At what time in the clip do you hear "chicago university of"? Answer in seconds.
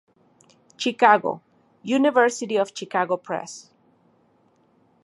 0.77-2.71